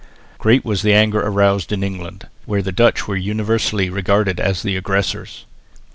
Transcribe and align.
Great 0.39 0.65
was 0.65 0.81
the 0.81 0.95
anger 0.95 1.19
aroused 1.19 1.71
in 1.71 1.83
England, 1.83 2.25
where 2.47 2.63
the 2.63 2.71
Dutch 2.71 3.07
were 3.07 3.15
universally 3.15 3.87
regarded 3.87 4.39
as 4.39 4.63
the 4.63 4.75
aggressors. 4.75 5.45